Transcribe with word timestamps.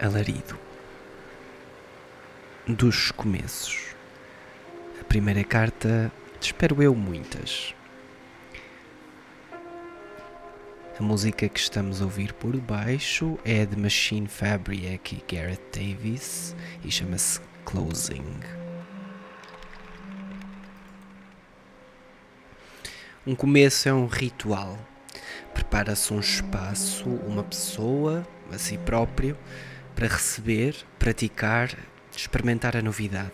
Alarido 0.00 0.58
dos 2.66 3.12
começos. 3.12 3.94
A 5.00 5.04
primeira 5.04 5.44
carta, 5.44 6.10
espero 6.40 6.82
eu, 6.82 6.94
muitas. 6.94 7.74
A 10.98 11.02
música 11.02 11.48
que 11.48 11.60
estamos 11.60 12.00
a 12.00 12.04
ouvir 12.04 12.32
por 12.32 12.56
baixo 12.56 13.38
é 13.44 13.64
de 13.64 13.76
Machine 13.76 14.26
Fabric 14.26 15.14
e 15.14 15.34
Gareth 15.34 15.60
Davis 15.72 16.56
e 16.84 16.90
chama-se 16.90 17.40
Closing. 17.64 18.40
Um 23.24 23.34
começo 23.36 23.88
é 23.88 23.94
um 23.94 24.06
ritual. 24.06 24.76
Prepara-se 25.52 26.12
um 26.12 26.18
espaço, 26.18 27.08
uma 27.08 27.44
pessoa, 27.44 28.26
a 28.52 28.58
si 28.58 28.76
próprio, 28.78 29.36
para 29.94 30.08
receber, 30.08 30.74
praticar, 30.98 31.70
experimentar 32.16 32.76
a 32.76 32.82
novidade. 32.82 33.32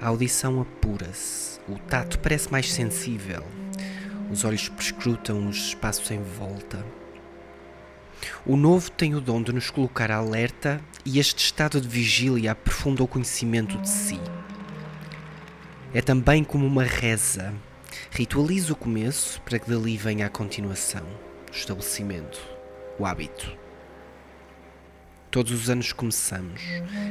A 0.00 0.08
audição 0.08 0.60
apura-se, 0.60 1.60
o 1.68 1.78
tato 1.78 2.18
parece 2.18 2.50
mais 2.50 2.72
sensível, 2.72 3.44
os 4.30 4.44
olhos 4.44 4.68
prescrutam 4.68 5.48
os 5.48 5.56
espaços 5.56 6.10
em 6.10 6.22
volta. 6.22 6.84
O 8.46 8.56
novo 8.56 8.90
tem 8.90 9.14
o 9.14 9.20
dom 9.20 9.42
de 9.42 9.52
nos 9.52 9.70
colocar 9.70 10.10
alerta 10.10 10.80
e 11.04 11.18
este 11.18 11.44
estado 11.44 11.80
de 11.80 11.88
vigília 11.88 12.52
aprofunda 12.52 13.02
o 13.02 13.08
conhecimento 13.08 13.78
de 13.78 13.88
si. 13.88 14.20
É 15.92 16.00
também 16.00 16.44
como 16.44 16.66
uma 16.66 16.84
reza. 16.84 17.54
Ritualiza 18.10 18.72
o 18.72 18.76
começo 18.76 19.40
para 19.42 19.58
que 19.58 19.70
dali 19.70 19.96
venha 19.96 20.26
a 20.26 20.30
continuação, 20.30 21.06
o 21.50 21.54
estabelecimento, 21.54 22.40
o 22.98 23.06
hábito. 23.06 23.67
Todos 25.30 25.52
os 25.52 25.68
anos 25.68 25.92
começamos, 25.92 26.62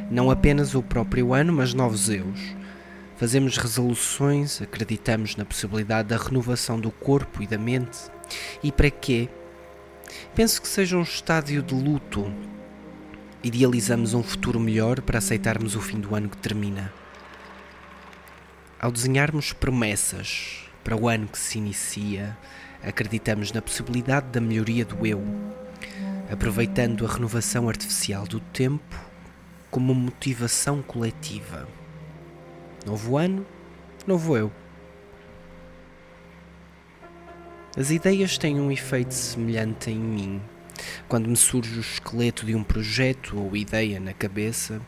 não 0.09 0.31
apenas 0.31 0.73
o 0.73 0.81
próprio 0.81 1.35
ano, 1.35 1.53
mas 1.53 1.75
novos 1.75 2.09
eus. 2.09 2.39
Fazemos 3.15 3.57
resoluções, 3.57 4.59
acreditamos 4.59 5.35
na 5.35 5.45
possibilidade 5.45 6.09
da 6.09 6.17
renovação 6.17 6.79
do 6.79 6.89
corpo 6.89 7.43
e 7.43 7.47
da 7.47 7.59
mente. 7.59 7.99
E 8.63 8.71
para 8.71 8.89
quê? 8.89 9.29
Penso 10.33 10.59
que 10.59 10.67
seja 10.67 10.97
um 10.97 11.03
estádio 11.03 11.61
de 11.61 11.75
luto. 11.75 12.33
Idealizamos 13.43 14.15
um 14.15 14.23
futuro 14.23 14.59
melhor 14.59 14.99
para 15.01 15.19
aceitarmos 15.19 15.75
o 15.75 15.81
fim 15.81 15.99
do 15.99 16.15
ano 16.15 16.27
que 16.27 16.37
termina. 16.37 16.91
Ao 18.79 18.91
desenharmos 18.91 19.53
promessas 19.53 20.63
para 20.83 20.95
o 20.95 21.07
ano 21.07 21.27
que 21.27 21.37
se 21.37 21.59
inicia, 21.59 22.35
acreditamos 22.81 23.51
na 23.51 23.61
possibilidade 23.61 24.27
da 24.31 24.41
melhoria 24.41 24.83
do 24.83 25.05
eu 25.05 25.23
aproveitando 26.29 27.05
a 27.05 27.09
renovação 27.09 27.69
artificial 27.69 28.25
do 28.25 28.39
tempo 28.39 28.99
como 29.69 29.93
motivação 29.93 30.81
coletiva. 30.81 31.67
Novo 32.85 33.17
ano, 33.17 33.45
novo 34.05 34.37
eu. 34.37 34.51
As 37.77 37.91
ideias 37.91 38.37
têm 38.37 38.59
um 38.59 38.71
efeito 38.71 39.13
semelhante 39.13 39.91
em 39.91 39.99
mim. 39.99 40.41
Quando 41.07 41.29
me 41.29 41.35
surge 41.35 41.77
o 41.77 41.81
esqueleto 41.81 42.45
de 42.45 42.55
um 42.55 42.63
projeto 42.63 43.37
ou 43.37 43.55
ideia 43.55 43.99
na 43.99 44.13
cabeça, 44.13 44.81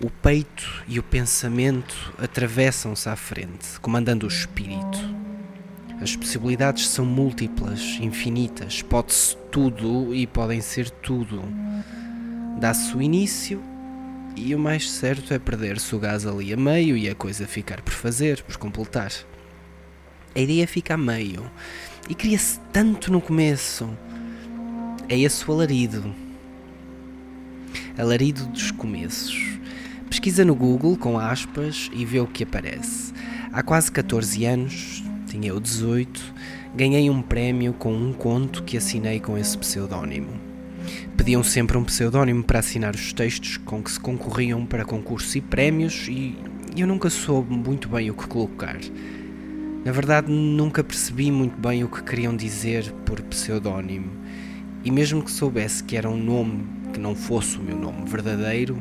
o 0.00 0.10
peito 0.10 0.84
e 0.88 0.98
o 0.98 1.02
pensamento 1.02 2.12
atravessam-se 2.18 3.08
à 3.08 3.14
frente, 3.14 3.78
comandando 3.80 4.26
o 4.26 4.28
espírito. 4.28 4.98
As 6.00 6.16
possibilidades 6.16 6.88
são 6.88 7.06
múltiplas, 7.06 7.98
infinitas, 8.00 8.82
pode-se 8.82 9.36
tudo 9.50 10.14
e 10.14 10.26
podem 10.26 10.60
ser 10.60 10.90
tudo. 10.90 11.42
Dá-se 12.58 12.96
o 12.96 13.00
início 13.00 13.62
e 14.36 14.54
o 14.54 14.58
mais 14.58 14.90
certo 14.90 15.32
é 15.32 15.38
perder-se 15.38 15.94
o 15.94 15.98
gás 15.98 16.26
ali 16.26 16.52
a 16.52 16.56
meio 16.56 16.96
e 16.96 17.08
a 17.08 17.14
coisa 17.14 17.46
ficar 17.46 17.80
por 17.80 17.92
fazer, 17.92 18.42
por 18.42 18.56
completar. 18.56 19.12
A 20.34 20.40
ideia 20.40 20.66
fica 20.66 20.94
a 20.94 20.98
meio 20.98 21.48
e 22.08 22.14
cria-se 22.14 22.58
tanto 22.72 23.12
no 23.12 23.20
começo. 23.20 23.88
É 25.08 25.16
esse 25.16 25.48
o 25.48 25.52
alarido. 25.52 26.12
Alarido 27.96 28.44
dos 28.46 28.72
começos. 28.72 29.54
Pesquisa 30.10 30.44
no 30.44 30.54
Google 30.54 30.96
com 30.96 31.18
aspas 31.18 31.88
e 31.92 32.04
vê 32.04 32.18
o 32.18 32.26
que 32.26 32.42
aparece. 32.42 33.12
Há 33.52 33.62
quase 33.62 33.92
14 33.92 34.44
anos, 34.44 35.03
tinha 35.34 35.50
eu 35.50 35.58
18, 35.58 36.32
ganhei 36.76 37.10
um 37.10 37.20
prémio 37.20 37.72
com 37.72 37.92
um 37.92 38.12
conto 38.12 38.62
que 38.62 38.76
assinei 38.76 39.18
com 39.18 39.36
esse 39.36 39.58
pseudónimo. 39.58 40.28
Pediam 41.16 41.42
sempre 41.42 41.76
um 41.76 41.82
pseudónimo 41.82 42.44
para 42.44 42.60
assinar 42.60 42.94
os 42.94 43.12
textos 43.12 43.56
com 43.56 43.82
que 43.82 43.90
se 43.90 43.98
concorriam 43.98 44.64
para 44.64 44.84
concursos 44.84 45.34
e 45.34 45.40
prémios 45.40 46.06
e 46.08 46.38
eu 46.76 46.86
nunca 46.86 47.10
soube 47.10 47.52
muito 47.52 47.88
bem 47.88 48.10
o 48.10 48.14
que 48.14 48.28
colocar. 48.28 48.78
Na 49.84 49.90
verdade, 49.90 50.30
nunca 50.30 50.84
percebi 50.84 51.32
muito 51.32 51.60
bem 51.60 51.82
o 51.82 51.88
que 51.88 52.02
queriam 52.04 52.36
dizer 52.36 52.92
por 53.04 53.20
pseudónimo. 53.22 54.12
E 54.84 54.90
mesmo 54.90 55.20
que 55.20 55.32
soubesse 55.32 55.82
que 55.82 55.96
era 55.96 56.08
um 56.08 56.16
nome 56.16 56.64
que 56.92 57.00
não 57.00 57.16
fosse 57.16 57.58
o 57.58 57.62
meu 57.62 57.76
nome 57.76 58.08
verdadeiro, 58.08 58.80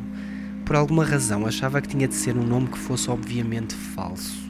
por 0.64 0.76
alguma 0.76 1.04
razão 1.04 1.48
achava 1.48 1.82
que 1.82 1.88
tinha 1.88 2.08
de 2.08 2.14
ser 2.14 2.38
um 2.38 2.46
nome 2.46 2.68
que 2.68 2.78
fosse 2.78 3.10
obviamente 3.10 3.74
falso. 3.74 4.43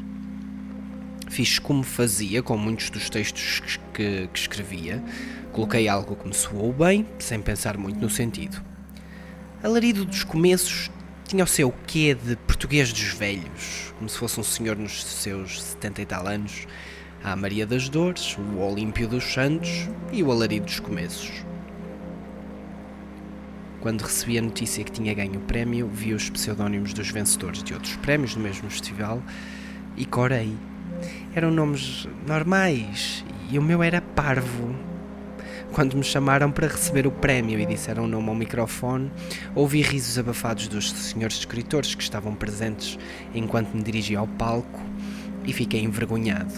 Fiz 1.34 1.58
como 1.58 1.82
fazia 1.82 2.44
com 2.44 2.56
muitos 2.56 2.92
dos 2.92 3.10
textos 3.10 3.60
que, 3.92 4.30
que 4.32 4.40
escrevia. 4.40 5.04
Coloquei 5.52 5.88
algo 5.88 6.16
que 6.16 6.28
me 6.28 6.34
soou 6.34 6.72
bem, 6.72 7.08
sem 7.18 7.42
pensar 7.42 7.76
muito 7.76 8.00
no 8.00 8.08
sentido. 8.08 8.64
Alarido 9.64 10.06
dos 10.06 10.24
começos 10.24 10.92
tinha 11.28 11.44
o 11.44 11.48
seu 11.48 11.74
quê 11.88 12.14
de 12.14 12.36
português 12.36 12.94
dos 12.94 13.16
velhos, 13.16 13.96
como 13.98 14.08
se 14.08 14.16
fosse 14.16 14.40
um 14.40 14.44
senhor 14.44 14.78
nos 14.78 15.04
seus 15.04 15.60
setenta 15.64 16.04
e 16.04 16.06
tal 16.06 16.28
anos. 16.28 16.68
A 17.24 17.36
Maria 17.36 17.66
das 17.66 17.90
Dores, 17.90 18.38
o 18.38 18.60
Olímpio 18.60 19.08
dos 19.08 19.24
Santos 19.24 19.90
e 20.12 20.22
o 20.22 20.32
Alarido 20.32 20.68
dos 20.68 20.80
Começos. 20.80 21.44
Quando 23.82 24.04
recebi 24.04 24.38
a 24.38 24.42
notícia 24.44 24.84
que 24.84 24.92
tinha 24.92 25.16
ganho 25.16 25.40
o 25.40 25.44
prémio, 25.46 25.90
vi 25.92 26.14
os 26.14 26.30
pseudónimos 26.30 26.94
dos 26.94 27.10
vencedores 27.10 27.64
de 27.64 27.74
outros 27.74 27.96
prémios 27.96 28.36
do 28.36 28.40
mesmo 28.40 28.70
festival 28.70 29.20
e 29.98 30.06
corei 30.06 30.56
eram 31.36 31.50
nomes 31.50 32.08
normais 32.28 33.26
e 33.50 33.58
o 33.58 33.62
meu 33.62 33.82
era 33.82 34.02
Parvo. 34.02 34.76
Quando 35.72 35.98
me 35.98 36.04
chamaram 36.04 36.52
para 36.52 36.68
receber 36.68 37.08
o 37.08 37.12
prémio 37.12 37.60
e 37.60 37.66
disseram 37.66 38.04
o 38.04 38.08
nome 38.08 38.30
ao 38.30 38.36
microfone, 38.36 39.12
ouvi 39.56 39.82
risos 39.82 40.20
abafados 40.20 40.68
dos 40.68 40.92
senhores 40.92 41.38
escritores 41.38 41.96
que 41.96 42.04
estavam 42.04 42.36
presentes 42.36 43.00
enquanto 43.34 43.74
me 43.74 43.82
dirigia 43.82 44.20
ao 44.20 44.28
palco 44.28 44.80
e 45.44 45.52
fiquei 45.52 45.82
envergonhado. 45.84 46.54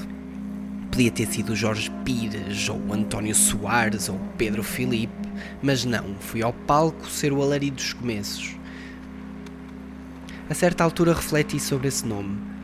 Podia 0.91 1.11
ter 1.11 1.27
sido 1.27 1.55
Jorge 1.55 1.89
Pires, 2.03 2.67
ou 2.67 2.93
António 2.93 3.35
Soares, 3.35 4.09
ou 4.09 4.19
Pedro 4.37 4.63
Filipe, 4.63 5.13
mas 5.61 5.85
não, 5.85 6.15
fui 6.19 6.41
ao 6.41 6.51
palco 6.51 7.09
ser 7.09 7.31
o 7.31 7.41
alarido 7.41 7.77
dos 7.77 7.93
começos. 7.93 8.55
A 10.49 10.53
certa 10.53 10.83
altura 10.83 11.13
refleti 11.13 11.59
sobre 11.59 11.87
esse 11.87 12.05
nome 12.05 12.54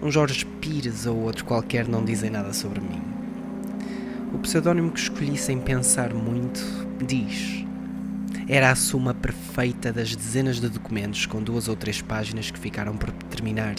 um 0.00 0.10
Jorge 0.10 0.46
Pires 0.60 1.06
ou 1.06 1.16
outro 1.16 1.44
qualquer 1.44 1.88
não 1.88 2.04
dizem 2.04 2.30
nada 2.30 2.52
sobre 2.52 2.80
mim. 2.80 3.02
O 4.32 4.38
pseudónimo 4.38 4.92
que 4.92 5.00
escolhi 5.00 5.36
sem 5.36 5.58
pensar 5.58 6.14
muito 6.14 6.60
diz: 7.04 7.64
Era 8.46 8.70
a 8.70 8.76
suma 8.76 9.12
perfeita 9.12 9.92
das 9.92 10.14
dezenas 10.14 10.60
de 10.60 10.68
documentos 10.68 11.26
com 11.26 11.42
duas 11.42 11.66
ou 11.66 11.74
três 11.74 12.00
páginas 12.00 12.50
que 12.50 12.58
ficaram 12.58 12.96
por 12.96 13.10
terminar, 13.10 13.74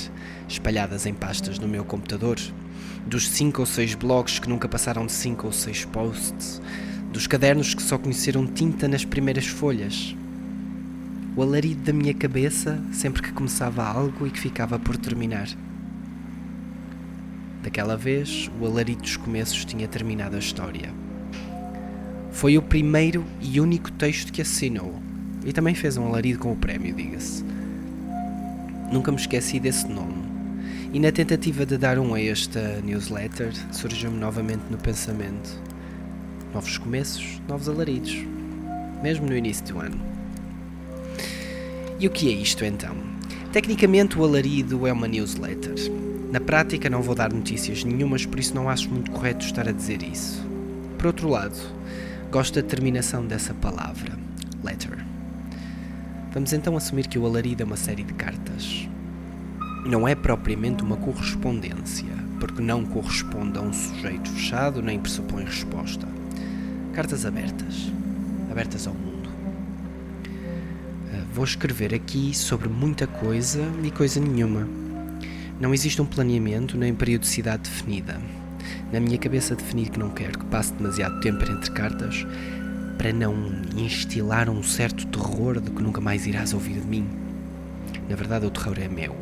espalhadas 0.48 1.06
em 1.06 1.14
pastas 1.14 1.58
no 1.58 1.68
meu 1.68 1.86
computador, 1.86 2.38
dos 3.06 3.30
cinco 3.30 3.62
ou 3.62 3.66
seis 3.66 3.96
blogs 3.96 4.40
que 4.40 4.50
nunca 4.50 4.68
passaram 4.68 5.06
de 5.06 5.12
cinco 5.14 5.48
ou 5.48 5.54
seis 5.54 5.86
posts, 5.86 6.62
dos 7.14 7.28
cadernos 7.28 7.74
que 7.74 7.82
só 7.82 7.98
conheceram 7.98 8.46
tinta 8.46 8.88
nas 8.88 9.06
primeiras 9.06 9.48
folhas. 9.48 10.16
O 11.36 11.42
alarido 11.42 11.84
da 11.84 11.94
minha 11.94 12.14
cabeça 12.14 12.84
sempre 12.92 13.22
que 13.22 13.32
começava 13.32 13.86
algo 13.86 14.28
e 14.28 14.32
que 14.32 14.40
ficava 14.40 14.78
por 14.78 14.98
terminar. 14.98 15.48
Daquela 17.62 17.98
vez, 17.98 18.50
o 18.60 18.66
alarido 18.66 19.02
dos 19.02 19.18
começos 19.18 19.66
tinha 19.66 19.88
terminado 19.88 20.36
a 20.36 20.40
história. 20.40 20.94
Foi 22.32 22.58
o 22.58 22.62
primeiro 22.62 23.26
e 23.42 23.60
único 23.60 23.92
texto 23.92 24.32
que 24.32 24.42
assinou, 24.42 24.94
e 25.46 25.52
também 25.52 25.76
fez 25.76 25.98
um 25.98 26.06
alarido 26.06 26.40
com 26.40 26.54
o 26.54 26.56
prémio, 26.56 26.96
diga-se. 26.96 27.44
Nunca 28.92 29.12
me 29.12 29.18
esqueci 29.18 29.60
desse 29.60 29.88
nome, 29.90 30.24
e 30.94 31.00
na 31.02 31.12
tentativa 31.12 31.66
de 31.66 31.78
dar 31.78 32.00
um 32.00 32.14
a 32.14 32.22
esta 32.22 32.80
newsletter, 32.82 33.52
surgiu-me 33.74 34.18
novamente 34.18 34.64
no 34.70 34.78
pensamento: 34.78 35.62
novos 36.54 36.78
começos, 36.78 37.42
novos 37.46 37.68
alaridos, 37.68 38.26
mesmo 39.04 39.28
no 39.28 39.36
início 39.36 39.66
do 39.66 39.80
ano. 39.80 40.00
E 42.00 42.08
o 42.08 42.10
que 42.10 42.30
é 42.30 42.32
isto 42.32 42.64
então? 42.64 42.96
Tecnicamente, 43.52 44.18
o 44.18 44.24
alarido 44.24 44.88
é 44.88 44.94
uma 44.94 45.10
newsletter 45.10 45.76
na 46.31 46.40
prática, 46.40 46.90
não 46.92 47.02
vou 47.02 47.16
dar 47.16 47.34
notícias 47.34 47.84
nenhumas, 47.84 48.24
por 48.24 48.40
isso 48.40 48.54
não 48.54 48.70
acho 48.70 48.88
muito 48.88 49.10
correto 49.10 49.44
estar 49.44 49.68
a 49.68 49.72
dizer 49.72 50.04
isso. 50.04 50.46
Por 50.96 51.08
outro 51.08 51.28
lado, 51.28 51.58
gosto 52.31 52.62
da 52.62 52.68
terminação 52.68 53.26
dessa 53.26 53.52
palavra, 53.56 54.12
letter. 54.64 55.04
Vamos 56.31 56.54
então 56.54 56.78
assumir 56.78 57.08
que 57.08 57.18
o 57.18 57.26
alarido 57.26 57.64
é 57.64 57.66
uma 57.66 57.76
série 57.76 58.04
de 58.04 58.14
cartas. 58.14 58.88
Não 59.88 60.08
é 60.08 60.14
propriamente 60.14 60.84
uma 60.84 60.98
correspondência, 60.98 62.14
porque 62.40 62.62
não 62.62 62.86
corresponde 62.86 63.58
a 63.58 63.62
um 63.62 63.74
sujeito 63.74 64.30
fechado 64.30 64.84
nem 64.84 65.00
pressupõe 65.00 65.46
resposta. 65.46 66.08
Cartas 66.94 67.26
abertas, 67.26 67.92
abertas 68.52 68.86
ao 68.86 68.94
mundo. 68.94 69.30
Ah, 71.12 71.24
vou 71.34 71.44
escrever 71.44 71.92
aqui 71.92 72.36
sobre 72.36 72.70
muita 72.70 73.08
coisa 73.08 73.64
e 73.84 73.90
coisa 73.90 74.20
nenhuma. 74.20 74.79
Não 75.60 75.74
existe 75.74 76.02
um 76.02 76.06
planeamento 76.06 76.78
nem 76.78 76.96
periodicidade 76.96 77.64
definida. 77.64 78.18
Na 78.94 79.00
minha 79.00 79.18
cabeça 79.18 79.56
defini 79.56 79.90
que 79.90 80.00
não 80.00 80.10
quero 80.10 80.40
que 80.40 80.46
passe 80.46 80.72
demasiado 80.74 81.20
tempo 81.20 81.44
entre 81.52 81.72
cartas 81.72 82.26
para 82.98 83.12
não 83.12 83.34
instilar 83.76 84.50
um 84.50 84.64
certo 84.64 85.06
terror 85.08 85.60
de 85.60 85.70
que 85.70 85.84
nunca 85.84 86.00
mais 86.00 86.26
irás 86.26 86.54
ouvir 86.54 86.80
de 86.80 86.88
mim. 86.88 87.06
Na 88.08 88.16
verdade, 88.16 88.46
o 88.46 88.50
terror 88.50 88.78
é 88.80 88.88
meu. 88.88 89.16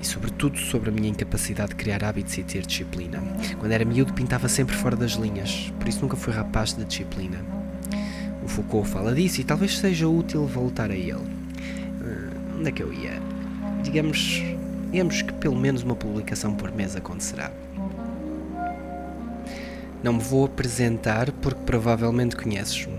E 0.00 0.06
sobretudo 0.06 0.58
sobre 0.58 0.88
a 0.88 0.92
minha 0.92 1.10
incapacidade 1.10 1.70
de 1.70 1.76
criar 1.76 2.02
hábitos 2.04 2.38
e 2.38 2.42
ter 2.42 2.64
disciplina. 2.64 3.22
Quando 3.58 3.72
era 3.72 3.84
miúdo 3.84 4.14
pintava 4.14 4.48
sempre 4.48 4.74
fora 4.74 4.96
das 4.96 5.12
linhas, 5.12 5.70
por 5.78 5.88
isso 5.88 6.00
nunca 6.00 6.16
fui 6.16 6.32
rapaz 6.32 6.72
de 6.72 6.84
disciplina. 6.86 7.38
O 8.42 8.48
Foucault 8.48 8.88
fala 8.88 9.14
disso 9.14 9.42
e 9.42 9.44
talvez 9.44 9.78
seja 9.78 10.08
útil 10.08 10.46
voltar 10.46 10.90
a 10.90 10.96
ele. 10.96 11.12
Uh, 11.12 12.58
onde 12.58 12.68
é 12.70 12.72
que 12.72 12.82
eu 12.82 12.90
ia? 12.92 13.20
Digamos, 13.82 14.42
digamos 14.90 15.22
que 15.22 15.32
pelo 15.34 15.56
menos 15.56 15.82
uma 15.82 15.94
publicação 15.94 16.54
por 16.54 16.72
mês 16.72 16.96
acontecerá. 16.96 17.52
Não 20.02 20.14
me 20.14 20.20
vou 20.20 20.46
apresentar 20.46 21.30
porque 21.32 21.60
provavelmente 21.64 22.34
conheces-me. 22.34 22.98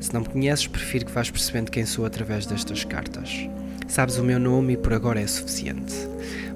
Se 0.00 0.12
não 0.12 0.22
me 0.22 0.28
conheces, 0.28 0.66
prefiro 0.66 1.06
que 1.06 1.12
vás 1.12 1.30
percebendo 1.30 1.70
quem 1.70 1.86
sou 1.86 2.04
através 2.04 2.46
destas 2.46 2.84
cartas. 2.84 3.48
Sabes 3.86 4.18
o 4.18 4.24
meu 4.24 4.38
nome 4.40 4.72
e 4.72 4.76
por 4.76 4.92
agora 4.92 5.20
é 5.20 5.26
suficiente. 5.26 5.94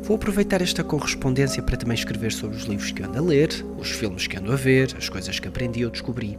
Vou 0.02 0.16
aproveitar 0.16 0.62
esta 0.62 0.82
correspondência 0.82 1.62
para 1.62 1.76
também 1.76 1.94
escrever 1.94 2.32
sobre 2.32 2.56
os 2.56 2.64
livros 2.64 2.90
que 2.90 3.02
ando 3.02 3.18
a 3.18 3.20
ler, 3.20 3.50
os 3.78 3.90
filmes 3.90 4.26
que 4.26 4.38
ando 4.38 4.52
a 4.52 4.56
ver, 4.56 4.94
as 4.96 5.08
coisas 5.08 5.38
que 5.38 5.48
aprendi 5.48 5.84
ou 5.84 5.90
descobri. 5.90 6.38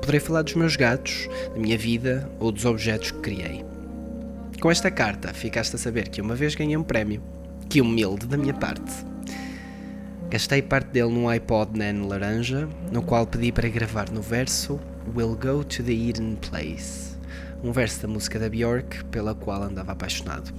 Poderei 0.00 0.20
falar 0.20 0.42
dos 0.42 0.54
meus 0.54 0.76
gatos, 0.76 1.28
da 1.52 1.58
minha 1.58 1.78
vida 1.78 2.30
ou 2.38 2.52
dos 2.52 2.64
objetos 2.66 3.10
que 3.10 3.20
criei. 3.20 3.64
Com 4.60 4.70
esta 4.70 4.90
carta, 4.90 5.32
ficaste 5.32 5.74
a 5.76 5.78
saber 5.78 6.08
que 6.08 6.20
uma 6.20 6.34
vez 6.34 6.54
ganhei 6.54 6.76
um 6.76 6.82
prémio. 6.82 7.22
Que 7.68 7.80
humilde 7.80 8.26
da 8.26 8.36
minha 8.36 8.54
parte. 8.54 9.04
Gastei 10.30 10.62
parte 10.62 10.90
dele 10.90 11.10
num 11.10 11.28
iPod 11.28 11.78
Nano 11.78 12.08
laranja, 12.08 12.68
no 12.92 13.02
qual 13.02 13.26
pedi 13.26 13.52
para 13.52 13.68
gravar 13.68 14.10
no 14.10 14.22
verso 14.22 14.80
We'll 15.14 15.36
Go 15.36 15.62
to 15.62 15.82
the 15.82 15.92
Eden 15.92 16.36
Place, 16.36 17.16
um 17.62 17.72
verso 17.72 18.02
da 18.02 18.08
música 18.08 18.38
da 18.38 18.48
Björk 18.48 19.04
pela 19.06 19.34
qual 19.34 19.62
andava 19.62 19.92
apaixonado. 19.92 20.52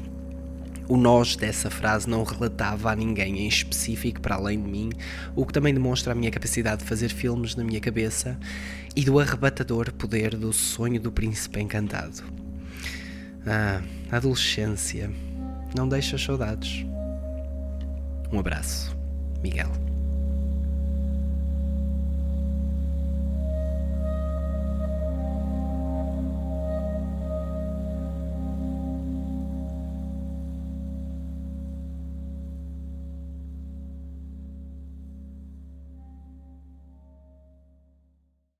O 0.87 0.95
nós 0.95 1.35
dessa 1.35 1.69
frase 1.69 2.09
não 2.09 2.23
relatava 2.23 2.91
a 2.91 2.95
ninguém 2.95 3.39
em 3.39 3.47
específico 3.47 4.21
para 4.21 4.35
além 4.35 4.61
de 4.61 4.69
mim, 4.69 4.89
o 5.35 5.45
que 5.45 5.51
também 5.51 5.73
demonstra 5.73 6.13
a 6.13 6.15
minha 6.15 6.31
capacidade 6.31 6.83
de 6.83 6.87
fazer 6.87 7.09
filmes 7.09 7.55
na 7.55 7.63
minha 7.63 7.81
cabeça 7.81 8.39
e 8.95 9.03
do 9.03 9.19
arrebatador 9.19 9.91
poder 9.93 10.35
do 10.35 10.53
sonho 10.53 10.99
do 10.99 11.11
príncipe 11.11 11.59
encantado. 11.59 12.23
Ah, 13.45 13.81
adolescência. 14.09 15.11
Não 15.75 15.89
deixa 15.89 16.17
saudades. 16.17 16.85
Um 18.31 18.39
abraço. 18.39 18.95
Miguel. 19.41 19.86